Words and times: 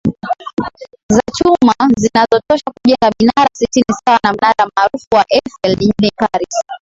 za 1.11 1.21
chuma 1.37 1.73
zinazotosha 1.97 2.63
kujenga 2.75 3.13
minara 3.19 3.49
sitini 3.53 3.85
sawa 4.05 4.19
na 4.23 4.33
mnara 4.33 4.71
maarufu 4.75 5.07
wa 5.11 5.25
Eiffel 5.29 5.79
jijini 5.79 6.11
Paris 6.15 6.55